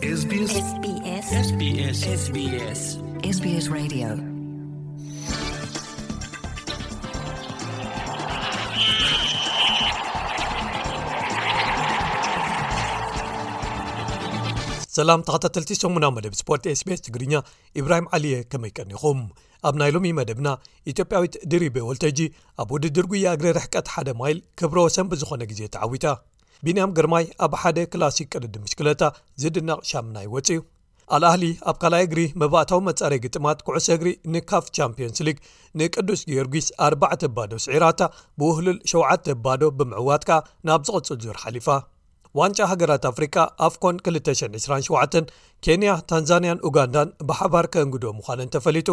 ሰላም 0.00 0.06
ተታ8ና 0.28 1.80
መደብ 16.16 16.34
ስፖርት 16.38 16.64
ስbs 16.68 17.02
ትግርኛ 17.06 17.32
ኢብራሂም 17.80 18.06
ዓልእየ 18.14 18.36
ከመይ 18.52 18.72
ቀኒኹም 18.78 19.18
ኣብ 19.68 19.74
ናይ 19.82 19.90
ሎሚ 19.96 20.06
መደብና 20.20 20.48
ኢትዮጵያዊት 20.92 21.34
ድሪቤ 21.54 21.76
ወልተእጂ 21.90 22.18
ኣብ 22.62 22.68
ውድድር 22.76 23.06
ጉያ 23.12 23.26
እግረ 23.38 23.46
ረሕቀት 23.60 23.86
ሓደ 23.96 24.08
ማይል 24.22 24.38
ክብሮ 24.60 24.78
ሰምብዝኾነ 24.98 25.42
ግዜ 25.52 25.60
ተዓዊታ 25.76 26.04
ቢንያም 26.66 26.90
ግርማይ 26.96 27.24
ኣብ 27.44 27.52
ሓደ 27.62 27.78
ክላሲክ 27.92 28.28
ቅድዲ 28.34 28.54
ምሽክለታ 28.64 29.02
ዝድናቕ 29.42 29.80
ሻሙናይ 29.90 30.26
ወፅዩ 30.34 30.58
ኣልኣህሊ 31.16 31.44
ኣብ 31.70 31.76
ካልይ 31.82 32.02
እግሪ 32.06 32.20
መባእታዊ 32.40 32.80
መጻረ 32.88 33.12
ግጥማት 33.24 33.62
ኩዕሶ 33.66 33.86
እግሪ 33.96 34.08
ንካፍ 34.34 34.64
ቻምፕንስ 34.76 35.20
ሊግ 35.28 35.38
ንቅዱስ 35.80 36.20
ጊዮርጊስ 36.28 36.66
4 36.88 37.30
ባዶ 37.36 37.52
ስዒራታ 37.66 38.00
ብውህሉል 38.40 38.78
7ዓተ 38.92 39.26
ባዶ 39.46 39.62
ብምዕዋት 39.78 40.24
ከኣ 40.30 40.38
ናብ 40.68 40.84
ዝቕፅል 40.88 41.18
ዙር 41.26 41.38
ሓሊፋ 41.44 41.68
ዋንጫ 42.40 42.58
ሃገራት 42.72 43.04
ኣፍሪካ 43.12 43.36
ኣፍኮን 43.68 43.96
227 44.10 45.32
ኬንያ 45.66 45.92
ታንዛንያን 46.10 46.62
ኡጋንዳን 46.68 47.08
ብሓባር 47.30 47.66
ከእንግዶኦ 47.74 48.12
ምዃንን 48.18 48.52
ተፈሊጡ 48.56 48.90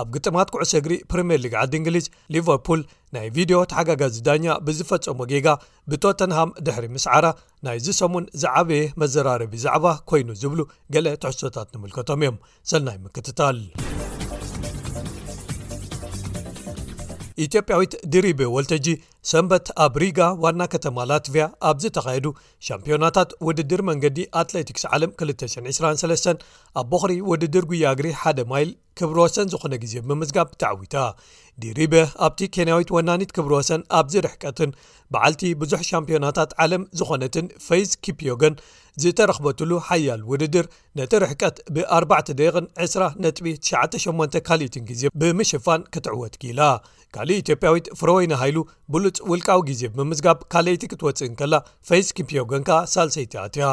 ኣብ 0.00 0.08
ግጥማት 0.14 0.48
ኩዕሶ 0.54 0.72
እግሪ 0.78 0.94
ፕሪምየር 1.10 1.40
ሊግ 1.44 1.54
ዓዲ 1.60 1.72
እንግሊዝ 1.80 2.06
ሊቨርፑል 2.34 2.80
ናይ 3.14 3.26
ቪድዮ 3.36 3.58
ተሓጋጋዚ 3.70 4.16
ዳኛ 4.26 4.44
ብዝፈፀሞ 4.66 5.20
ጌጋ 5.30 5.46
ብቶተንሃም 5.90 6.50
ድሕሪ 6.66 6.84
ምስዓራ 6.96 7.24
ናይ 7.66 7.78
ዝሰሙን 7.86 8.26
ዝዓበየ 8.42 8.84
መዘራረቢ 9.02 9.54
ዛዕባ 9.64 9.86
ኮይኑ 10.12 10.28
ዝብሉ 10.42 10.60
ገለ 10.96 11.08
ትሕሶታት 11.22 11.70
ንምልከቶም 11.76 12.22
እዮም 12.26 12.36
ሰናይ 12.72 12.98
ምክትታል 13.06 13.58
ኢትዮጵያዊት 17.44 17.94
ድሪቤ 18.12 18.38
ወልተጂ 18.56 18.86
ሰንበት 19.30 19.66
ኣብ 19.84 19.94
ሪጋ 20.00 20.18
ዋና 20.42 20.62
ከተማ 20.72 20.96
ላትቪያ 21.10 21.44
ኣብዝ 21.68 21.84
ተኻየዱ 21.96 22.26
ሻምፒዮናታት 22.66 23.30
ውድድር 23.46 23.80
መንገዲ 23.88 24.18
ኣትለቲክስ 24.42 24.84
ዓለም 24.96 25.10
223 25.22 26.44
ኣብ 26.80 26.86
ቦኽሪ 26.92 27.14
ውድድር 27.30 27.64
ጉያግሪ 27.70 28.08
ሓደ 28.20 28.38
ማይል 28.52 28.70
ክብር 28.98 29.18
ወሰን 29.22 29.50
ዝኾነ 29.52 29.74
ግዜ 29.84 29.94
ብምዝጋብ 30.10 30.50
ተዓዊታ 30.62 30.94
ዲሪበ 31.64 31.92
ኣብቲ 32.24 32.40
ኬንያዊት 32.54 32.90
ወናኒት 32.94 33.30
ክብር 33.36 33.52
ወሰን 33.56 33.82
ኣብዚ 33.98 34.14
ርሕቀትን 34.26 34.70
በዓልቲ 35.12 35.42
ብዙሕ 35.60 35.80
ሻምፒዮናታት 35.90 36.50
ዓለም 36.62 36.82
ዝኾነትን 36.98 37.46
ፈይዝ 37.66 37.90
ኪፕዮገን 38.04 38.56
ዝተረኽበትሉ 39.02 39.70
ሓያል 39.88 40.20
ውድድር 40.30 40.66
ነቲ 40.98 41.12
ርሕቀት 41.24 41.56
ብ4 41.76 42.28
ደቕን 42.40 42.66
20 42.88 43.08
ነጥቢ98 43.26 44.38
ካልኢትን 44.48 44.84
ግዜ 44.90 45.02
ብምሽፋን 45.22 45.82
ክትዕወት 45.96 46.36
ኪላ 46.44 46.60
ካልእ 47.16 47.40
ኢትዮጵያዊት 47.44 47.88
ፍረወይና 48.00 48.32
ሃይሉ 48.42 48.58
ብሉፅ 48.94 49.18
ውልቃዊ 49.32 49.60
ግዜ 49.70 49.82
ብምዝጋብ 49.98 50.40
ካልአይቲ 50.54 50.84
ክትወፅእን 50.92 51.36
ከላ 51.42 51.54
ፈይዝ 51.90 52.08
ኪፕዮገንካ 52.18 52.70
ሳልሰይቲ 52.94 53.34
ኣትያ 53.44 53.68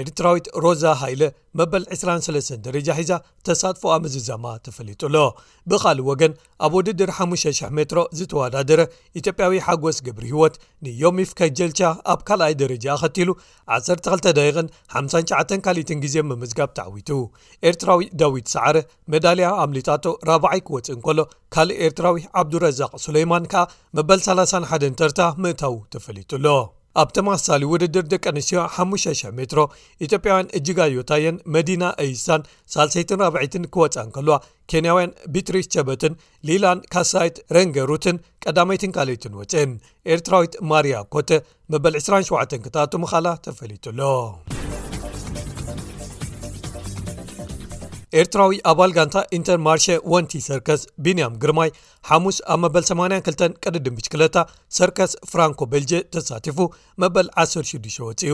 ኤርትራዊት 0.00 0.46
ሮዛ 0.64 0.84
ሃይለ 1.00 1.22
መበል 1.58 1.82
23 1.94 2.50
ደረጃ 2.66 2.88
ሒዛ 2.98 3.12
ተሳትፎ 3.46 3.82
ኣምዝዛማ 3.96 4.44
ተፈሊጡሎ 4.66 5.16
ብኻሊእ 5.70 6.06
ወገን 6.10 6.32
ኣብ 6.66 6.72
ውድድር 6.78 7.10
5,00 7.24 7.72
ሜትሮ 7.78 7.98
ዝተወዳደረ 8.18 8.80
ኢትዮጵያዊ 9.20 9.56
ሓጎስ 9.66 9.98
ግብሪ 10.06 10.24
ህይወት 10.32 10.56
ንዮሚፍከጀልቻ 10.86 11.80
ኣብ 12.14 12.20
ካልኣይ 12.30 12.54
ደረጃ 12.62 12.86
ኣኸቲሉ 12.96 13.30
12ዳቕን 13.78 14.68
59 15.02 15.64
ካሊኢትን 15.68 16.02
ግዜን 16.04 16.28
ብምዝጋብ 16.32 16.70
ተዓዊቱ 16.80 17.10
ኤርትራዊ 17.70 18.08
ዳዊት 18.22 18.48
ሰዕረ 18.56 18.76
መዳልያ 19.14 19.48
ኣምሊጣቶ 19.64 20.04
ራብዓይ 20.30 20.62
ክወፅእ 20.68 20.90
እን 20.94 21.00
ከሎ 21.08 21.20
ካልእ 21.56 21.80
ኤርትራዊ 21.88 22.20
ዓብዱረዛቅ 22.42 22.92
ስለይማን 23.06 23.50
ከኣ 23.54 23.64
መበል 23.98 24.22
31 24.30 24.92
ተርታ 25.02 25.20
ምእታዉ 25.44 25.76
ተፈሊጡሎ 25.94 26.46
ኣብተማሳሊ 27.00 27.62
ውድድር 27.72 28.04
ደቂ 28.12 28.24
ኣንስትዮ 28.32 28.58
5,00 28.76 29.34
ሜትሮ 29.38 29.60
ኢትዮጵያውያን 30.06 30.50
እጅጋዮታየን 30.58 31.36
መዲና 31.56 31.82
አይሳን 32.04 32.42
ሳልሰይትን 32.74 33.20
ራብዒትን 33.24 33.66
ክወፃን 33.76 34.12
ከልዋ 34.16 34.36
ኬንያውያን 34.72 35.14
ቢትሪስ 35.34 35.70
ቸበትን 35.76 36.16
ሊላን 36.50 36.82
ካሳይት 36.94 37.38
ረንገሩትን 37.56 38.18
ቀዳመይትን 38.46 38.94
ካልይትን 38.98 39.36
ወፅን 39.42 39.70
ኤርትራዊት 40.14 40.56
ማርያ 40.72 40.96
ኮተ 41.16 41.30
መበል 41.74 41.96
27 42.04 42.58
ክተቱም 42.66 43.06
ኻላ 43.12 43.26
ተፈሊጡሎ 43.46 44.00
ኤርትራዊ 48.20 48.54
ኣባል 48.70 48.90
ጋንታ 48.96 49.18
ኢንተርማርሽ 49.36 49.84
ወንቲ 50.12 50.32
ሰርከስ 50.46 50.82
ቢንያም 51.04 51.36
ግርማይ 51.42 51.70
ሓሙስ 52.08 52.38
አብ 52.54 52.58
መበል 52.64 52.84
82 52.90 53.60
ቀድድብች 53.64 54.06
ክለታ 54.14 54.36
ሰርከስ 54.78 55.12
ፍራንኮ 55.32 55.60
ቤልጅ 55.74 55.92
ተሳቲፉ 56.16 56.58
መበል 57.04 57.28
106 57.44 58.02
ወፅኡ 58.08 58.32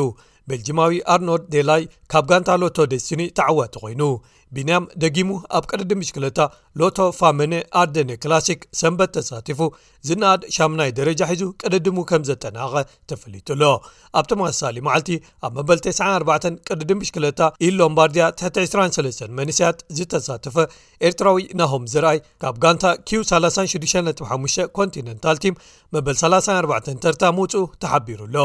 ቤልጂማዊ 0.51 0.93
ኣርኖልድ 1.15 1.47
ዴላይ 1.55 1.83
ካብ 2.13 2.25
ጋንታ 2.31 2.51
ሎቶ 2.63 2.77
ደስቲኒ 2.93 3.23
ተዓዋቲ 3.39 3.75
ኮይኑ 3.85 4.03
ቢንያም 4.57 4.85
ደጊሙ 5.03 5.31
ኣብ 5.57 5.65
ቅደድ 5.71 5.91
ብሽ 6.01 6.11
ክለታ 6.17 6.39
ሎቶ 6.81 6.99
ፋመነ 7.19 7.55
ኣርደነ 7.81 8.11
ክላሲክ 8.23 8.61
ሰምበት 8.81 9.11
ተሳቲፉ 9.17 9.59
ዝነኣድ 10.09 10.43
ሻሙናይ 10.57 10.91
ደረጃ 10.99 11.21
ሒዙ 11.33 11.43
ቅደድሙ 11.63 11.97
ከም 12.11 12.23
ዘጠናቐ 12.29 12.75
ተፈሊጡሎ 13.13 13.63
ኣብቲመሳሊ 14.21 14.77
መዓልቲ 14.87 15.11
ኣብ 15.49 15.53
መበል 15.59 15.81
94 15.89 16.49
ቅድድ 16.69 16.91
ብሽክለታ 17.03 17.41
ኢ 17.69 17.71
ሎምባርድያ 17.81 18.27
ት23 18.43 19.21
መንስያት 19.41 19.81
ዝተሳተፈ 19.99 20.57
ኤርትራዊ 21.11 21.45
ናሆም 21.63 21.85
ዝረኣይ 21.95 22.21
ካብ 22.45 22.57
ጋንታ 22.65 22.85
ኪ365 23.11 24.65
ኮንቲነንታል 24.79 25.39
ቲም 25.45 25.61
መበል 25.97 26.19
34 26.25 26.93
ተርታ 27.05 27.23
መውፅኡ 27.41 27.65
ተሓቢሩኣሎ 27.85 28.39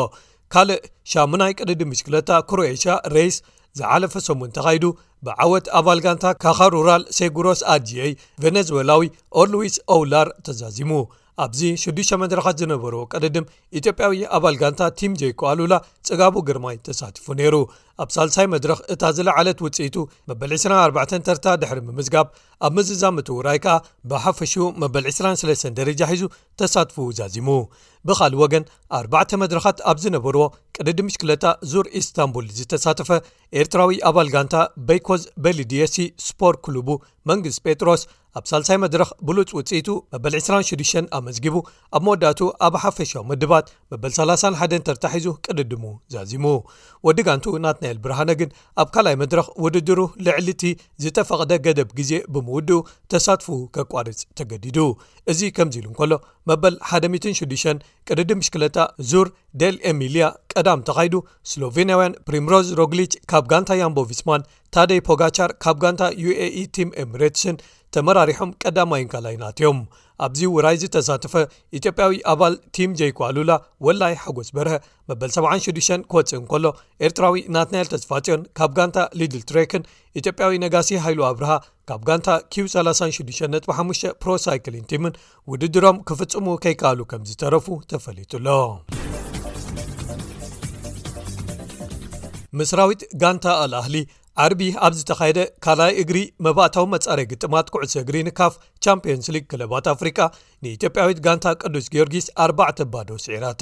ካልእ 0.53 0.81
ሻሙናይ 1.11 1.51
ቅድዲ 1.59 1.81
ምሽክለታ 1.91 2.29
ኩሮኤሽያ 2.49 2.91
ሬይስ 3.13 3.35
ዝዓለፈ 3.77 4.13
ሰሙን 4.25 4.49
ተኻይዱ 4.55 4.83
ብዓወት 5.25 5.65
ኣባልጋንታ 5.79 6.25
ካኻሩራል 6.43 7.03
ሴጉሮስ 7.17 7.61
ኣጅየይ 7.73 8.11
ቬነዙዌላዊ 8.43 9.05
ኦርልዊስ 9.41 9.75
ኦውላር 9.95 10.27
ተዛዚሙ 10.47 10.91
ኣብዚ 11.43 11.61
6ዱሽ 11.83 12.09
መድረኻት 12.23 12.55
ዝነበርዎ 12.61 13.01
ቅደድም 13.13 13.47
ኢትዮጵያዊ 13.79 14.19
ኣባል 14.37 14.55
ጋንታ 14.61 14.81
ቲም 14.99 15.13
ጀኮ 15.21 15.41
ኣሉላ 15.51 15.73
ጽጋቡ 16.07 16.33
ግርማይ 16.47 16.75
ተሳትፉ 16.87 17.25
ነይሩ 17.39 17.55
ኣብ 18.03 18.09
ሳልሳይ 18.15 18.47
መድረኽ 18.53 18.79
እታ 18.93 19.01
ዝለዓለት 19.17 19.59
ውፅኢቱ 19.65 19.95
መበል 20.29 20.51
24 20.57 21.15
ተርታ 21.27 21.45
ድሕሪ 21.61 21.79
ምምዝጋብ 21.87 22.27
ኣብ 22.65 22.73
መዝዛምትው 22.77 23.37
ራይ 23.47 23.59
ከኣ 23.65 23.75
ብሓፈሹ 24.11 24.53
መበል 24.83 25.05
23 25.11 25.67
ደረጃ 25.81 26.01
ሒዙ 26.13 26.23
ተሳትፉ 26.61 26.97
ዛዚሙ 27.19 27.49
ብኻሊእ 28.09 28.41
ወገን 28.43 28.63
ኣባተ 29.01 29.29
መድረኻት 29.43 29.77
ኣብ 29.91 29.97
ዝነበርዎ 30.05 30.43
ቅደድም 30.77 31.11
ሽክለታ 31.15 31.45
ዙር 31.71 31.87
ኢስታንቡል 32.01 32.47
ዝተሳተፈ 32.59 33.09
ኤርትራዊ 33.61 33.97
ኣባል 34.11 34.29
ጋንታ 34.35 34.55
በኮዝ 34.89 35.23
በሊድየሲ 35.45 35.97
ስፖር 36.27 36.55
ክሉቡ 36.67 36.89
መንግስት 37.31 37.61
ጴጥሮስ 37.67 38.03
ኣብ 38.39 38.45
ሳልሳይ 38.49 38.77
መድረክ 38.83 39.09
ብሉፅ 39.27 39.49
ውፅኢቱ 39.57 39.87
መበል 40.13 40.35
26 40.37 40.93
ኣመዝጊቡ 41.17 41.55
ኣብ 41.97 42.01
መወዳቱ 42.05 42.39
ኣብ 42.65 42.75
ሓፈሻዊ 42.83 43.21
ምድባት 43.31 43.65
መበል 43.91 44.11
31 44.15 44.85
ተርታሒዙ 44.87 45.25
ቅድድሙ 45.45 45.83
ዛዚሙ 46.13 46.45
ወዲ 47.07 47.17
ጋንቱኡ 47.27 47.53
ናት 47.65 47.77
ናኤል 47.83 47.99
ብርሃነ 48.05 48.31
ግን 48.39 48.49
ኣብ 48.83 48.87
ካልኣይ 48.95 49.17
መድረክ 49.23 49.49
ውድድሩ 49.65 49.99
ልዕሊ 50.27 50.47
ቲ 50.63 50.71
ዝተፈቕደ 51.05 51.51
ገደብ 51.67 51.91
ግዜ 51.99 52.11
ብምውድኡ 52.35 52.79
ተሳትፉ 53.13 53.47
ኬቋርፅ 53.77 54.21
ተገዲዱ 54.41 54.79
እዚ 55.33 55.39
ከምዚ 55.59 55.75
ኢሉ 55.83 55.87
እንከሎ 55.91 56.13
መበል 56.51 56.75
16 57.01 57.87
ቅድድም 58.09 58.41
ምሽክለታ 58.41 58.79
ዙር 59.11 59.27
ደል 59.59 59.77
ኤሚልያ 59.91 60.25
ቀዳም 60.55 60.81
ተካይዱ 60.89 61.15
ስሎቬኒያውያን 61.51 62.17
ፕሪምሮዝ 62.27 62.67
ሮግሊች 62.81 63.13
ካብ 63.33 63.45
ጋንታ 63.53 63.69
ያምቦ 63.83 63.99
ቪስማን 64.09 64.43
ታደይ 64.75 64.99
ፖጋቻር 65.07 65.49
ካብ 65.63 65.77
ጋንታ 65.85 66.03
ዩae 66.25 66.65
ቲም 66.75 66.89
ኤምሬትሽን 67.03 67.55
ተመራሪሖም 67.95 68.51
ቀዳማይንካላይ 68.63 69.35
ናት 69.41 69.57
ዮም 69.63 69.79
ኣብዚ 70.25 70.39
ውራይ 70.55 70.75
ዝተሳትፈ 70.81 71.33
ኢትዮጵያዊ 71.77 72.13
ኣባል 72.31 72.53
ቲም 72.75 72.91
ጀይኳሉላ 72.99 73.51
ወላይ 73.85 74.13
ሓጎስ 74.23 74.49
በርሀ 74.55 74.73
መበል 75.09 75.31
76 75.35 76.05
ክወፅእን 76.11 76.45
ከሎ 76.51 76.65
ኤርትራዊ 77.07 77.39
ናትንያል 77.55 77.87
ተስፋጽዮን 77.93 78.43
ካብ 78.59 78.71
ጋንታ 78.79 78.97
ሊድል 79.21 79.43
ትሬክን 79.51 79.87
ኢትዮጵያዊ 80.21 80.55
ነጋሲ 80.65 80.91
ሃይሉ 81.05 81.19
አብርሃ 81.31 81.51
ካብ 81.91 82.01
ጋንታ 82.09 82.29
q365 82.55 84.11
ፕሮሳይክሊን 84.23 84.87
ቲምን 84.93 85.15
ውድድሮም 85.53 85.99
ክፍጽሙ 86.11 86.45
ከይከኣሉ 86.65 86.99
ከም 87.13 87.23
ዝተረፉ 87.31 87.67
ተፈሊጡሎ 87.93 88.47
ምስራዊት 92.59 93.01
ጋንታ 93.21 93.45
ኣልኣህሊ 93.61 93.95
ዓርቢ 94.43 94.61
ኣብ 94.85 94.93
ዝተካየደ 94.99 95.39
ካልኣይ 95.63 95.91
እግሪ 96.03 96.17
መባእታዊ 96.45 96.85
መጻረይ 96.93 97.25
ግጥማት 97.31 97.67
ኩዕሶ 97.73 97.93
እግሪ 98.03 98.15
ንካፍ 98.27 98.53
ቻምፕንስ 98.85 99.27
ሊግ 99.35 99.45
ክለባት 99.51 99.87
ኣፍሪቃ 99.93 100.19
ንኢትዮጵያዊት 100.63 101.19
ጋንታ 101.25 101.45
ቅዱስ 101.61 101.85
ጊዮርጊስ 101.95 102.27
4 102.45 102.65
ኣባዶ 102.85 103.09
ስዒራታ 103.25 103.61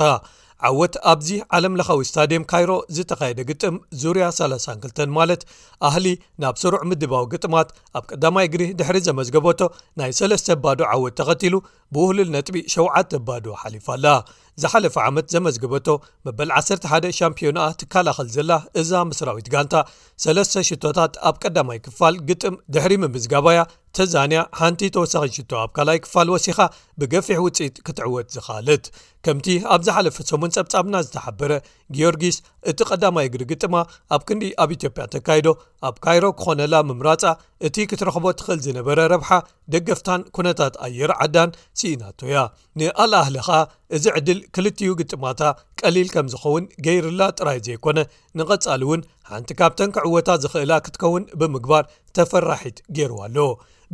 ዓወት 0.69 0.95
ኣብዚ 1.11 1.27
ዓለም 1.57 1.75
ለኻዊ 1.79 1.99
እስታዲየም 2.05 2.43
ካይሮ 2.51 2.71
ዝተካየደ 2.95 3.39
ግጥም 3.49 3.75
ዙርያ 4.01 4.25
32 4.37 5.03
ማለት 5.19 5.41
ኣህሊ 5.87 6.07
ናብ 6.43 6.55
ስሩዕ 6.63 6.81
ምድባዊ 6.89 7.25
ግጥማት 7.33 7.69
ኣብ 7.99 8.03
ቀዳማይ 8.11 8.45
እግሪ 8.49 8.65
ድሕሪ 8.81 8.97
ዘመዝገበቶ 9.07 9.61
ናይ 10.01 10.13
ሰለስተ 10.19 10.57
ባዶ 10.65 10.79
ዓወት 10.93 11.15
ተኸትሉ 11.21 11.55
ብውህሉል 11.95 12.31
ነጥቢ 12.37 12.57
ሸውዓ 12.75 12.95
ኣባዶ 13.19 13.47
ሓሊፋ 13.63 13.87
ኣላ 13.97 14.05
ዝሓለፈ 14.61 14.95
ዓመት 15.09 15.25
ዘመዝግበቶ 15.33 15.87
መበል 16.25 16.49
11 16.61 17.07
ሻምፒዮናኣ 17.19 17.67
ትካላኸል 17.81 18.27
ዘላ 18.35 18.51
እዛ 18.81 18.91
ምስራዊት 19.09 19.47
ጋንታ 19.53 19.75
3 20.25 20.57
ሽቶታት 20.69 21.13
ኣብ 21.29 21.35
ቀዳማይ 21.43 21.79
ክፋል 21.85 22.15
ግጥም 22.29 22.55
ድሕሪ 22.73 22.93
ምምዝጋባያ 23.03 23.61
ተዛንያ 23.97 24.41
ሓንቲ 24.59 24.81
ተወሳኺን 24.95 25.33
ሽቶ 25.37 25.51
ኣብ 25.61 25.71
ካላይ 25.77 25.97
ክፋል 26.05 26.27
ወሲኻ 26.33 26.59
ብገፊሕ 27.01 27.39
ውፅት 27.45 27.77
ክትዕወት 27.87 28.27
ዝኻለት 28.35 28.85
ከምቲ 29.27 29.47
ኣብ 29.73 29.81
ዝሓለፈ 29.87 30.17
ሰሙን 30.29 30.53
ጸብጻብና 30.57 30.95
ዝተሓበረ 31.07 31.51
ጊኦርጊስ 31.97 32.37
እቲ 32.71 32.79
ቀዳማይ 32.91 33.25
እግሪ 33.29 33.41
ግጥማ 33.51 33.75
ኣብ 34.15 34.21
ክንዲ 34.29 34.43
ኣብ 34.63 34.69
ኢትዮጵያ 34.77 35.05
ተካይዶ 35.15 35.47
ኣብ 35.87 35.95
ካይሮ 36.05 36.25
ክኾነላ 36.39 36.75
ምምራፃ 36.87 37.21
እቲ 37.67 37.75
ክትረኽቦ 37.89 38.25
ትኽእል 38.39 38.59
ዝነበረ 38.65 38.97
ረብሓ 39.13 39.29
ደገፍታን 39.73 40.21
ኩነታት 40.35 40.73
ኣየርዓዳን 40.85 41.55
ስኢናቶያ 41.79 42.41
ንኣልኣህሊ 42.79 43.37
ኸኣ 43.47 43.59
እዚ 43.97 44.05
ዕድል 44.19 44.39
ክልትዩ 44.57 44.89
ግጥማታ 44.99 45.41
ቀሊል 45.81 46.09
ከም 46.15 46.27
ዝኸውን 46.33 46.65
ገይርላ 46.87 47.21
ጥራይ 47.37 47.59
ዘይኮነ 47.67 47.99
ንቐጻሊ 48.39 48.81
እውን 48.87 49.03
ሓንቲ 49.31 49.51
ካብተን 49.61 49.93
ክዕወታ 49.97 50.29
ዝኽእላ 50.45 50.73
ክትከውን 50.87 51.25
ብምግባር 51.41 51.83
ተፈራሒት 52.17 52.79
ገይርዋ 52.99 53.19
ኣለ 53.29 53.37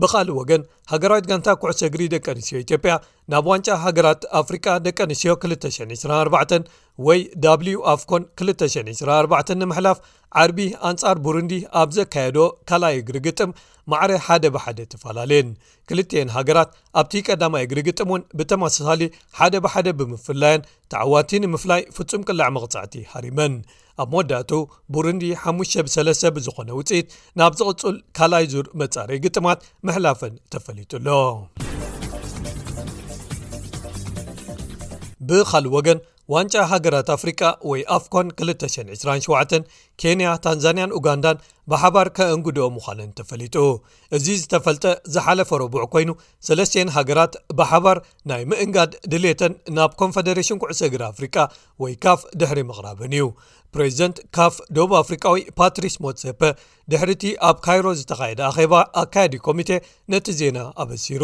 ብኻሊእ 0.02 0.36
ወገን 0.40 0.64
ሃገራዊት 0.92 1.26
ጋንታ 1.30 1.48
ኩዕሰ 1.62 1.80
ግሪ 1.94 2.02
ደቂ 2.14 2.26
ኣንስትዮ 2.34 2.58
ኢትዮጵያ 2.64 2.96
ናብ 3.32 3.46
ዋንጫ 3.52 3.70
ሃገራት 3.86 4.22
ኣፍሪቃ 4.40 4.66
ደቂ 4.88 4.98
ኣንስትዮ 5.08 5.32
224 5.46 6.68
ወይ 7.08 7.20
w 7.46 7.72
ኣፍኮን 7.94 8.24
224 8.42 9.52
ንምሕላፍ 9.62 9.98
ዓርቢ 10.42 10.60
ኣንጻር 10.88 11.18
ቡርንዲ 11.26 11.54
ኣብ 11.82 11.90
ዘካየዶ 11.98 12.38
ካልኣይ 12.70 12.96
እግሪ 13.02 13.18
ግጥም 13.28 13.52
ማዕረ 13.92 14.12
ሓደ 14.26 14.46
ብሓደ 14.56 14.80
ተፈላለየን 14.92 15.50
ክልተኤን 15.90 16.32
ሃገራት 16.38 16.70
ኣብቲ 17.00 17.14
ቀዳማይ 17.28 17.64
እግሪ 17.68 17.80
ግጥምን 17.90 18.22
ብተመሳሳሊ 18.40 19.04
ሓደ 19.38 19.54
ብሓደ 19.66 19.88
ብምፍላየን 20.00 20.66
ተዕዋቲ 20.94 21.32
ንምፍላይ 21.44 21.84
ፍጹም 21.98 22.26
ቅላዕ 22.30 22.50
መቕጻዕቲ 22.58 22.96
ሃሪመን 23.14 23.56
ኣብ 24.04 24.10
መወዳእቱ 24.14 24.52
ቡሩንዲ 24.96 25.24
5 25.52 25.80
ሰለሰብ 25.96 26.36
ዝኾነ 26.48 26.70
ውፅኢት 26.80 27.08
ናብ 27.42 27.54
ዝቕፅል 27.62 27.96
ካልይ 28.20 28.48
ዙር 28.56 28.68
መጻር 28.82 29.12
ግጥማት 29.28 29.62
መሕላፈን 29.90 30.36
ተፈሊጡ 30.56 30.92
ኣሎ 31.02 31.08
ብኻልእ 35.30 35.74
ወገን 35.78 36.00
وnca 36.34 36.62
hገrت 36.72 37.08
aفሪቃة 37.16 37.50
و 37.70 37.78
aفkn 37.98 38.28
227 38.40 39.64
kenya 40.02 40.32
tanzaniيan 40.46 40.92
uganዳاn 41.00 41.38
ብሓባር 41.72 42.08
ከእንግድኦ 42.18 42.66
ምዃንን 42.76 43.10
ተፈሊጡ 43.20 43.56
እዚ 44.18 44.26
ዝተፈልጠ 44.42 44.86
ዝሓለፈ 45.14 45.50
ረቡዑ 45.64 45.84
ኮይኑ 45.94 46.10
ሰለስተን 46.48 46.92
ሃገራት 46.98 47.34
ብሓባር 47.60 47.98
ናይ 48.32 48.44
ምእንጋድ 48.52 48.94
ድሌተን 49.14 49.56
ናብ 49.78 49.92
ኮንፈደሬሽን 50.02 50.62
ኩዕሰግሪ 50.64 51.04
ኣፍሪቃ 51.12 51.36
ወይ 51.86 51.96
ካፍ 52.06 52.22
ድሕሪ 52.42 52.62
ምቕራብን 52.72 53.16
እዩ 53.20 53.26
ፕሬዚደንት 53.76 54.18
ካፍ 54.36 54.56
ደብ 54.76 54.92
ኣፍሪቃዊ 55.02 55.38
ፓትሪስ 55.60 55.96
ሞትዘፐ 56.04 56.42
ድሕሪእቲ 56.92 57.24
ኣብ 57.48 57.58
ካይሮ 57.66 57.86
ዝተካየደ 58.00 58.40
ኣኼባ 58.50 58.74
ኣካየዲ 59.02 59.34
ኮሚቴ 59.48 59.70
ነቲ 60.14 60.28
ዜና 60.40 60.58
ኣበሲሩ 60.82 61.24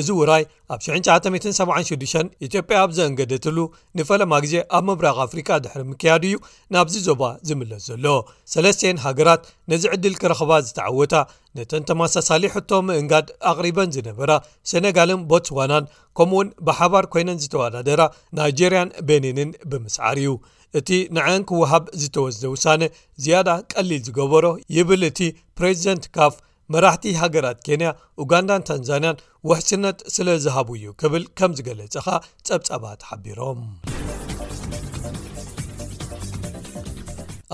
እዚ 0.00 0.08
ውራይ 0.18 0.42
ኣብ 0.72 0.80
976 0.86 2.38
ኢትዮጵያ 2.48 2.76
ኣብዘንገደትሉ 2.86 3.56
ንፈለማ 4.00 4.34
ግዜ 4.44 4.54
ኣብ 4.78 4.84
ምብራ 4.88 5.06
ኣፍሪቃ 5.26 5.48
ድሕሪ 5.64 5.82
ምክያድ 5.92 6.24
እዩ 6.28 6.36
ናብዚ 6.76 6.94
ዞባ 7.08 7.22
ዝምለስ 7.50 7.82
ዘሎ 7.90 8.06
ሰለስተየን 8.54 9.00
ሃገራት 9.06 9.42
እዚ 9.80 9.86
ዕድል 9.94 10.14
ክረኸባ 10.22 10.52
ዝተዓወታ 10.68 11.14
ነተን 11.58 11.82
ተማሳሳሊ 11.90 12.42
ሕቶ 12.54 12.70
ምእንጋድ 12.86 13.28
ኣቕሪበን 13.50 13.92
ዝነበራ 13.94 14.30
ሰነጋልን 14.70 15.20
ቦትስዋናን 15.30 15.84
ከምኡ 16.18 16.34
እውን 16.36 16.48
ብሓባር 16.66 17.06
ኮይነን 17.12 17.40
ዝተወዳደራ 17.42 18.00
ናይጀርያን 18.38 18.90
ቤኒንን 19.10 19.52
ብምስዓር 19.70 20.18
እዩ 20.22 20.32
እቲ 20.80 20.90
ንዓንክ 21.18 21.48
ወሃብ 21.60 21.86
ዝተወዘ 22.02 22.42
ውሳነ 22.54 22.82
ዝያዳ 23.24 23.48
ቀሊል 23.74 24.02
ዝገበሮ 24.08 24.46
ይብል 24.76 25.04
እቲ 25.10 25.20
ፕሬዚደንት 25.60 26.04
ካፍ 26.18 26.36
መራሕቲ 26.74 27.06
ሃገራት 27.22 27.60
ኬንያ 27.68 27.90
ኡጋንዳን 28.24 28.66
ታንዛንያን 28.70 29.22
ወሕስነት 29.52 29.98
ስለ 30.16 30.28
ዝሃቡ 30.46 30.68
እዩ 30.80 30.92
ክብል 31.04 31.24
ከም 31.40 31.54
ዝገለፀካ 31.60 32.06
ፀብፀባት 32.50 33.02
ሓቢሮም 33.10 33.62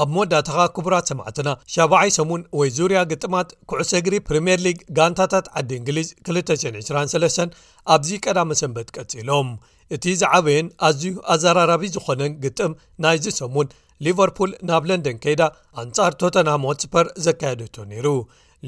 ኣብ 0.03 0.09
መወዳእታኻ 0.15 0.59
ክቡራት 0.77 1.07
ሰማዕትና 1.11 1.49
70ይ 1.75 2.11
ሰሙን 2.17 2.43
ወይ 2.59 2.69
ዙርያ 2.79 2.99
ግጥማት 3.13 3.49
ኩዕሰ 3.71 3.93
ግሪ 4.07 4.15
ፕሪምየር 4.29 4.61
ሊግ 4.67 4.79
ጋንታታት 4.97 5.47
ዓዲ 5.61 5.71
እንግሊዝ 5.81 6.09
223 6.31 7.57
ኣብዚ 7.95 8.11
ቀዳመ 8.25 8.49
ሰንበት 8.61 8.89
ቀፂሎም 8.97 9.49
እቲ 9.97 10.05
ዝዓበየን 10.23 10.69
ኣዝዩ 10.89 11.15
ኣዘራራቢ 11.35 11.83
ዝኾነን 11.95 12.33
ግጥም 12.45 12.73
ናይዚ 13.05 13.25
ሰሙን 13.41 13.69
ሊቨርፑል 14.07 14.51
ናብ 14.69 14.85
ለንደን 14.91 15.21
ከይዳ 15.25 15.43
ኣንጻር 15.83 16.13
ቶተናሞት 16.23 16.83
ፅፐር 16.85 17.07
ዘካየደቶ 17.27 17.75
ነይሩ 17.93 18.07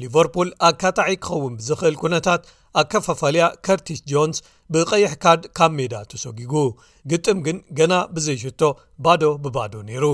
ሊቨርፑል 0.01 0.49
ኣካጣዒ 0.69 1.09
ክኸውን 1.25 1.53
ብዝኽእል 1.59 1.95
ኩነታት 2.01 2.41
ኣከፋፋልያ 2.79 3.45
ከርቲሽ 3.65 3.99
ጆንስ 4.11 4.37
ብቀይሕ 4.73 5.13
ካድ 5.23 5.43
ካብ 5.59 5.71
ሜዳ 5.77 5.93
ተሰጊጉ 6.13 6.53
ግጥም 7.13 7.37
ግን 7.47 7.59
ገና 7.79 7.93
ብዘይሽቶ 8.15 8.61
ባዶ 9.05 9.23
ብባዶ 9.43 9.73
ነይሩ 9.89 10.05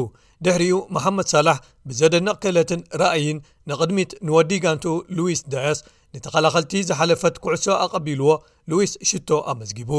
ድሕሪኡ 0.45 0.77
መሓመድ 0.95 1.27
ሳላሕ 1.33 1.57
ብዘደ 1.89 2.15
ንቕكለትን 2.25 2.81
ራእይን 3.01 3.37
ንቕድሚት 3.69 4.11
ንወዲጋንቱ 4.27 4.85
ሉዊስ 5.17 5.39
ዳያስ 5.53 5.79
ንተኸላኸልቲ 6.15 6.73
ዝሓለፈት 6.89 7.35
ኩዕሶ 7.43 7.65
ኣቀቢልዎ 7.85 8.27
ሉዊስ 8.71 8.91
ሽቶ 9.11 9.29
ኣመዝጊቡ 9.51 9.91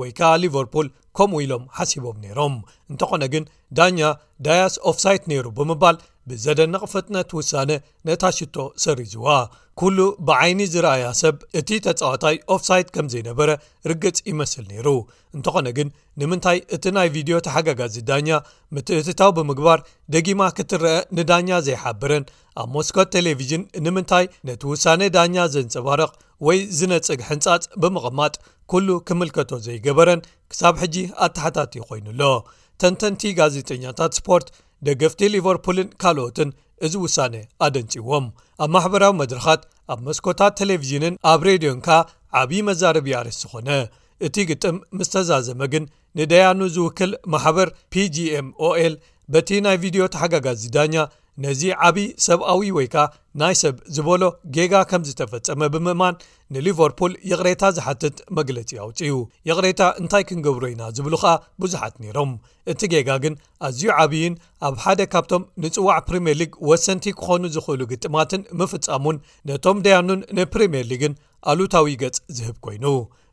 ወይ 0.00 0.10
ከ 0.18 0.30
ሊቨርፑል 0.42 0.88
ከምኡ 1.18 1.38
ኢሎም 1.44 1.62
ሓሲቦም 1.76 2.16
ነይሮም 2.24 2.54
እንተኾነ 2.90 3.22
ግን 3.34 3.44
ዳኛ 3.78 3.98
ዳያስ 4.46 4.74
ኦፍሳይት 4.90 5.22
ነይሩ 5.32 5.44
ብምባል 5.58 5.96
ብዘደንቕ 6.30 6.82
ፍጥነት 6.92 7.28
ውሳነ 7.38 7.70
ነታ 8.08 8.22
ሽቶ 8.38 8.56
ሰሪዝዋ 8.84 9.26
ኩሉ 9.80 9.98
ብዓይኒ 10.28 10.60
ዝረአያ 10.72 11.04
ሰብ 11.20 11.36
እቲ 11.58 11.70
ተፃዋታይ 11.86 12.36
ኦፍሳይት 12.54 12.88
ከም 12.94 13.06
ዘይነበረ 13.12 13.48
ርግጽ 13.90 14.18
ይመስል 14.30 14.64
ነይሩ 14.72 14.88
እንተኾነ 15.36 15.66
ግን 15.78 15.88
ንምንታይ 16.22 16.58
እቲ 16.76 16.84
ናይ 16.96 17.08
ቪድዮ 17.16 17.36
ተሓጋጋዚ 17.46 17.96
ዳኛ 18.10 18.28
ምትእትታዊ 18.76 19.32
ብምግባር 19.38 19.82
ደጊማ 20.14 20.42
ክትርአ 20.58 20.94
ንዳኛ 21.18 21.48
ዘይሓብረን 21.68 22.26
ኣብ 22.62 22.68
ሞስኮት 22.76 23.08
ቴሌቭዥን 23.14 23.62
ንምንታይ 23.84 24.24
ነቲ 24.48 24.62
ውሳኔ 24.72 25.00
ዳኛ 25.16 25.36
ዘንፅባረቕ 25.54 26.12
ወይ 26.46 26.58
ዝነጽግ 26.76 27.20
ሕንጻጽ 27.30 27.62
ብምቕማጥ 27.82 28.34
ኩሉ 28.70 28.88
ክምልከቶ 29.08 29.50
ዘይገበረን 29.66 30.20
ክሳብ 30.52 30.74
ሕጂ 30.82 30.96
ኣተሓታትዩ 31.26 31.80
ኮይኑኣሎ 31.88 32.22
ተንተንቲ 32.82 33.22
ጋዜጠኛታት 33.40 34.12
ስፖርት 34.18 34.48
ደገፍቲ 34.86 35.20
ሊቨርፑልን 35.34 35.90
ካልኦትን 36.02 36.50
እዚ 36.86 36.94
ውሳኔ 37.04 37.34
ኣደንፂዎም 37.66 38.24
ኣብ 38.64 38.68
ማሕበራዊ 38.74 39.12
መድረካት 39.20 39.62
ኣብ 39.92 40.00
መስኮታት 40.08 40.52
ቴሌቭዥንን 40.60 41.14
ኣብ 41.32 41.40
ሬድዮን 41.48 41.78
ካ 41.86 41.98
ዓብዪ 42.40 42.58
መዛረብ 42.68 43.06
ኣርስ 43.20 43.38
ዝኾነ 43.42 43.68
እቲ 44.26 44.36
ግጥም 44.50 44.76
ምስ 44.98 45.08
ተዛዘመ 45.14 45.60
ግን 45.72 45.84
ንደያኑ 46.18 46.60
ዝውክል 46.74 47.10
ማሕበር 47.32 47.68
ፒgኤmኦኤl 47.94 48.94
በቲ 49.32 49.48
ናይ 49.66 49.76
ቪድዮ 49.82 50.02
ተሓጋጋዚ 50.14 50.62
ዳኛ 50.76 50.94
ነዚ 51.44 51.62
ዓብዪ 51.86 52.04
ሰብኣዊ 52.26 52.62
ወይ 52.76 52.86
ከ 52.92 52.96
ናይ 53.40 53.54
ሰብ 53.60 53.74
ዝበሎ 53.94 54.22
ጌጋ 54.56 54.74
ከም 54.90 55.02
ዝተፈፀመ 55.08 55.60
ብምእማን 55.72 56.14
ንሊቨርፑል 56.54 57.12
የቕሬታ 57.30 57.62
ዝሓትት 57.76 58.18
መግለጺ 58.38 58.70
ውፅዩ 58.86 59.16
የቕሬታ 59.48 59.82
እንታይ 60.00 60.24
ክንገብሩ 60.28 60.62
ኢና 60.72 60.82
ዝብሉ 60.98 61.14
ከኣ 61.22 61.34
ብዙሓት 61.64 61.94
ነይሮም 62.04 62.32
እቲ 62.74 62.80
ጌጋ 62.94 63.08
ግን 63.24 63.34
ኣዝዩ 63.68 63.84
ዓብይን 64.04 64.34
ኣብ 64.68 64.76
ሓደ 64.84 65.00
ካብቶም 65.14 65.44
ንፅዋዕ 65.64 65.98
ፕሪምየር 66.08 66.38
ሊግ 66.42 66.54
ወሰንቲ 66.70 67.04
ክኾኑ 67.20 67.42
ዝኽእሉ 67.56 67.80
ግጥማትን 67.92 68.44
ምፍጻሙን 68.62 69.18
ነቶም 69.50 69.80
ደያኑን 69.86 70.22
ንፕሪምየር 70.40 70.88
ሊግን 70.94 71.14
ኣሉታዊ 71.52 71.96
ገጽ 72.04 72.18
ዝህብ 72.38 72.56
ኮይኑ 72.66 72.86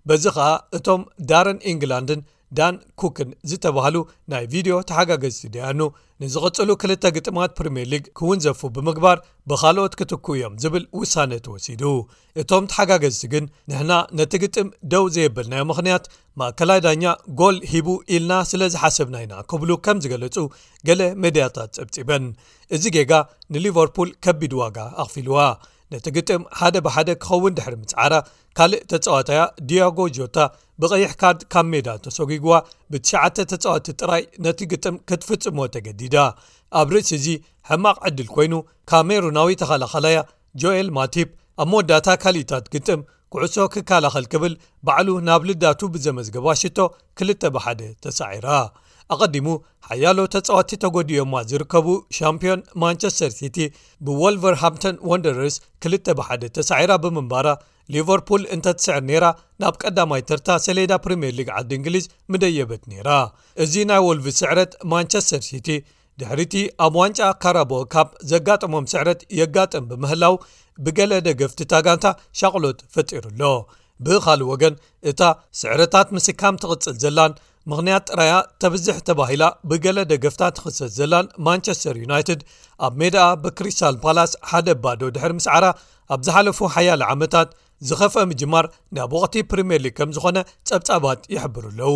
በዚ 0.09 0.23
ከኣ 0.35 0.49
እቶም 0.77 1.01
ዳረን 1.31 1.59
ኤንግላንድን 1.73 2.21
ዳን 2.57 2.75
ኩክን 3.01 3.29
ዝተባህሉ 3.49 3.95
ናይ 4.31 4.43
ቪድዮ 4.53 4.73
ተሓጋገዝቲ 4.89 5.45
ድያኑ 5.55 5.79
ንዝቕጽሉ 6.21 6.69
ክልተ 6.81 7.03
ግጥማት 7.15 7.51
ፕሪምየርሊግ 7.57 8.03
ክውንዘፉ 8.17 8.59
ብምግባር 8.75 9.17
ብኻልኦት 9.49 9.93
ክትኩ 9.99 10.25
እዮም 10.37 10.53
ዝብል 10.63 10.83
ውሳነ 10.99 11.31
ተወሲዱ 11.45 11.83
እቶም 12.43 12.67
ተሓጋገዝቲ 12.71 13.23
ግን 13.33 13.43
ንሕና 13.71 13.91
ነቲ 14.19 14.33
ግጥም 14.43 14.69
ደው 14.93 15.05
ዘየበልናዮ 15.15 15.63
ምኽንያት 15.71 16.05
ማእከላይ 16.41 16.81
ዳኛ 16.87 17.03
ጎል 17.41 17.57
ሂቡ 17.73 17.87
ኢልና 18.15 18.31
ስለ 18.51 18.63
ዝሓሰብና 18.75 19.15
ኢና 19.25 19.33
ክብሉ 19.51 19.71
ከም 19.87 19.99
ዝገለጹ 20.05 20.37
ገለ 20.89 21.01
መድያታት 21.25 21.71
ጸብጺበን 21.79 22.25
እዚ 22.77 22.83
ጌጋ 22.97 23.13
ንሊቨርፑል 23.55 24.11
ከቢድ 24.27 24.55
ዋጋ 24.63 24.77
ኣኽፊልዋ 25.05 25.39
ነቲ 25.93 26.05
ግጥም 26.17 26.41
ሓደ 26.59 26.75
ብሓደ 26.85 27.09
ክኸውን 27.23 27.53
ድሕሪ 27.57 27.73
ምፅዓራ 27.81 28.13
ካልእ 28.57 28.81
ተፀዋታያ 28.91 29.41
ዲያጎ 29.69 29.99
ጆታ 30.17 30.37
ብቀይሕ 30.81 31.11
ካርድ 31.21 31.41
ካብ 31.53 31.65
ሜዳ 31.73 31.87
ተሰጊግዋ 32.05 32.53
ብ9ሽዓተ 32.93 33.37
ተፀዋቲ 33.51 33.87
ጥራይ 34.01 34.23
ነቲ 34.45 34.59
ግጥም 34.71 34.95
ክትፍጽሞዎ 35.09 35.67
ተገዲዳ 35.75 36.15
ኣብ 36.81 36.87
ርሲ 36.95 37.09
እዚ 37.19 37.27
ሕማቕ 37.71 37.97
ዕድል 38.09 38.29
ኮይኑ 38.35 38.53
ካሜሩናዊ 38.91 39.49
ተኸላኸላያ 39.61 40.19
ጆኤል 40.63 40.89
ማቲፕ 40.99 41.29
ኣብ 41.63 41.67
መወዳእታ 41.71 42.07
ካልእታት 42.23 42.65
ግጥም 42.75 43.01
ኩዕሶ 43.33 43.55
ክከላኸል 43.73 44.25
ክብል 44.31 44.53
ባዕሉ 44.87 45.09
ናብ 45.27 45.43
ልዳቱ 45.49 45.79
ብዘመዝግባ 45.93 46.47
ሽቶ 46.61 46.79
ክልተ 47.17 47.41
ብሓደ 47.55 47.81
ተሳዒራ 48.05 48.47
ኣቀዲሙ 49.13 49.47
ሓያሎ 49.87 50.17
ተጻዋቲ 50.33 50.69
ተጎዲዮማ 50.83 51.33
ዝርከቡ 51.49 51.87
ሻምፒዮን 52.17 52.61
ማንቸስተር 52.83 53.31
ሲቲ 53.39 53.57
ብወልቨር 54.05 54.55
ሃምቶን 54.61 54.95
ወንደረርስ 55.11 55.55
2ል 55.87 56.01
ብ1ደ 56.19 56.43
ተሳዒራ 56.57 56.91
ብምንባራ 57.03 57.47
ሊቨርፑል 57.93 58.43
እንተትስዕር 58.55 59.01
ነይራ 59.09 59.25
ናብ 59.61 59.75
ቀዳማይ 59.83 60.21
ተርታ 60.29 60.49
ሰሌዳ 60.65 60.93
ፕሪምየር 61.05 61.33
ሊግ 61.39 61.49
ዓዲ 61.57 61.69
እንግሊዝ 61.79 62.05
ምደየበት 62.33 62.83
ነይራ 62.91 63.09
እዚ 63.65 63.73
ናይ 63.91 64.01
ወልቭ 64.07 64.27
ስዕረት 64.39 64.73
ማንቸስተር 64.93 65.41
ሲቲ 65.49 65.67
ድሕሪቲ 66.21 66.55
ኣብ 66.85 66.95
ዋንጫ 67.01 67.19
ካረቦ 67.43 67.71
ካፕ 67.93 68.09
ዘጋጥሞም 68.31 68.87
ስዕረት 68.91 69.21
የጋጥም 69.39 69.85
ብምህላው 69.91 70.35
ብገለ 70.85 71.13
ደገፍቲ 71.27 71.59
ታጋንታ 71.71 72.05
ሻቅሎት 72.39 72.79
ፈጢሩ 72.93 73.23
ኣሎ 73.31 73.51
ብኻሊእ 74.05 74.49
ወገን 74.51 74.75
እታ 75.09 75.21
ስዕረታት 75.61 76.07
ምስካም 76.15 76.55
ትቕፅል 76.61 76.95
ዘላን 77.03 77.33
ምክንያት 77.71 78.03
ጥራያ 78.09 78.31
ተብዝሕ 78.61 78.95
ተባሂላ 79.07 79.43
ብገለ 79.69 79.99
ደገፍታት 80.11 80.53
ትክሰት 80.57 80.91
ዘላን 80.97 81.27
ማንቸስተር 81.47 81.95
ዩናይትድ 82.03 82.41
ኣብ 82.87 82.93
ሜድኣ 83.01 83.25
ብክሪስታል 83.43 83.95
ፓላስ 84.03 84.31
ሓደ 84.49 84.69
ባዶ 84.83 85.01
ድሕር 85.15 85.33
ምስዓራ 85.37 85.65
ኣብ 86.15 86.21
ዝሓለፉ 86.27 86.59
ሓያሊ 86.75 87.03
ዓመታት 87.13 87.49
ዝኸፍአ 87.89 88.23
ምጅማር 88.31 88.65
ናብ 88.97 89.13
ወቕቲ 89.17 89.37
ፕሪምየር 89.51 89.81
ሊግ 89.85 89.93
ከም 89.99 90.11
ዝኾነ 90.17 90.37
ጸብጻባት 90.69 91.21
ይሕብር 91.35 91.65
ኣለዉ 91.71 91.95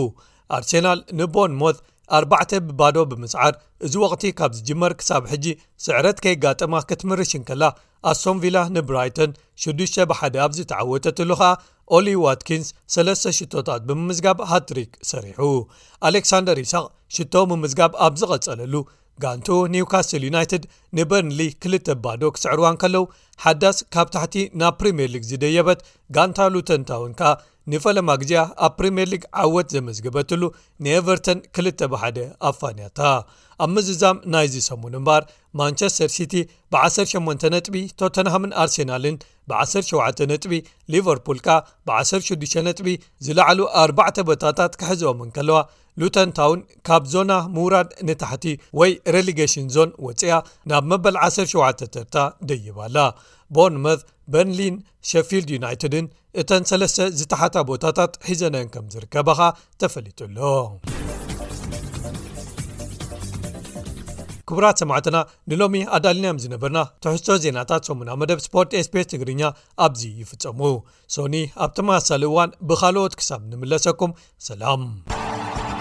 ኣርሴናል 0.57 0.99
ንቦን 1.19 1.53
ሞት 1.61 1.77
4ዕ 2.17 2.51
ብባዶ 2.67 2.97
ብምስዓር 3.11 3.53
እዚ 3.85 3.93
ወቕቲ 4.03 4.23
ካብ 4.39 4.51
ዝጅመር 4.57 4.91
ክሳብ 4.99 5.23
ሕጂ 5.31 5.45
ስዕረት 5.85 6.17
ከይጋጥማ 6.23 6.73
ክትምርሽን 6.89 7.43
ከላ 7.49 7.63
ኣሶምቪላ 8.11 8.57
ንብራይቶን 8.75 9.31
6ዱ 9.63 9.79
ብ1ደ 10.11 10.35
ኣብዚ 10.45 10.59
ተዓወተት 10.71 11.17
ኣሉ 11.23 11.31
ኸኣ 11.41 11.51
ኦሊ 11.95 12.07
ዋትኪንስ 12.23 12.67
3ስተ 12.93 13.29
ሽቶታት 13.37 13.81
ብምዝጋብ 13.89 14.39
ሃትሪክ 14.51 14.91
ሰሪሑ 15.11 15.39
አሌክሳንደር 16.07 16.57
ይስቅ 16.63 16.85
ሽቶ 17.15 17.33
ብምዝጋብ 17.51 17.91
ኣብ 18.05 18.13
ዝቐጸለሉ 18.21 18.73
ጋንቶ 19.23 19.47
ኒውካስትል 19.73 20.23
ዩናይትድ 20.27 20.63
ንበርንሊ 20.97 21.39
ክልተ 21.63 21.89
ባዶ 22.03 22.21
ክስዕርዋን 22.35 22.75
ከለው 22.81 23.05
ሓዳስ 23.43 23.77
ካብ 23.93 24.07
ታሕቲ 24.15 24.35
ናብ 24.61 24.75
ፕሪምየር 24.81 25.09
ሊግ 25.15 25.23
ዝደየበት 25.29 25.79
ጋንታሉተንታውንካ 26.15 27.21
ንፈለማ 27.71 28.09
ግዜ 28.21 28.33
ኣብ 28.65 28.73
ፕሪምየር 28.79 29.09
ሊግ 29.13 29.23
ዓወት 29.43 29.67
ዘመዝግበትሉ 29.75 30.43
ንኤቨርተን 30.85 31.39
ክል 31.55 31.67
ባሓደ 31.93 32.17
ኣፋንያታ 32.49 32.99
ኣብ 33.65 33.69
ምዝዛም 33.75 34.17
ናይ 34.33 34.47
ዚ 34.53 34.61
ሰሙን 34.69 34.93
እምባር 34.99 35.23
ማንቸስተር 35.59 36.09
ሲቲ 36.17 36.33
ብ18 36.73 37.47
ነጥቢ 37.55 37.75
ቶተናሃምን 38.01 38.51
ኣርሴናልን 38.63 39.15
ብ17 39.51 40.23
ነጥቢ 40.31 40.53
ሊቨርፑልካ 40.93 41.49
ብ16ዱ 41.89 42.41
ነጥቢ 42.69 42.87
ዝለዕሉ 43.27 43.59
4ባዕ 43.83 44.15
ቦታታት 44.29 44.73
ካሕዝኦምን 44.81 45.29
ከለዋ 45.37 45.59
ሉተንታውን 46.01 46.59
ካብ 46.87 47.03
ዞና 47.13 47.31
ምውራድ 47.55 47.89
ንታሕቲ 48.07 48.45
ወይ 48.79 48.91
ሬሌጌሽን 49.15 49.67
ዞን 49.75 49.91
ወፅያ 50.07 50.33
ናብ 50.69 50.85
መበል 50.91 51.15
107 51.25 51.81
ተታ 51.95 52.15
ደይባኣላ 52.49 52.97
ቦንመት 53.55 54.01
በርሊን 54.33 54.75
ሸፊልድ 55.11 55.49
ዩናይትድን 55.55 56.05
እተን 56.41 56.63
ሰለስተ 56.71 56.99
ዝተሓታ 57.19 57.55
ቦታታት 57.71 58.13
ሒዘነን 58.29 58.67
ከም 58.75 58.85
ዝርከበኻ 58.95 59.39
ተፈሊጡሎ 59.81 60.37
ክቡራት 64.49 64.77
8ዕትና 64.85 65.17
ንሎሚ 65.51 65.75
ኣዳልናዮም 65.95 66.39
ዝነበርና 66.43 66.79
ተሕቶ 67.03 67.27
ዜናታት 67.43 67.83
ሰሙና 67.89 68.09
መደብ 68.21 68.39
ስፖርት 68.47 68.75
ኤስፔስ 68.81 69.09
ትግርኛ 69.13 69.43
ኣብዚ 69.85 70.01
ይፍፀሙ 70.21 70.61
ሶኒ 71.15 71.35
ኣብ 71.65 71.71
ቲመሳሳሊ 71.79 72.23
እዋን 72.31 72.55
ብካልኦት 72.69 73.15
ክሳብ 73.21 73.41
ንምለሰኩም 73.53 74.13
ሰላም 74.49 74.83